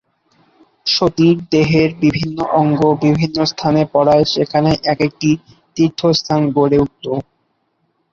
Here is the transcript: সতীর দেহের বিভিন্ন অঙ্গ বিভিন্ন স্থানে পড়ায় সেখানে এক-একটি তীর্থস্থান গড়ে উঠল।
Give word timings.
সতীর 0.85 1.37
দেহের 1.51 1.89
বিভিন্ন 2.03 2.37
অঙ্গ 2.59 2.79
বিভিন্ন 3.03 3.37
স্থানে 3.51 3.81
পড়ায় 3.93 4.25
সেখানে 4.33 4.71
এক-একটি 4.85 5.29
তীর্থস্থান 5.75 6.41
গড়ে 6.57 6.77
উঠল। 6.79 7.05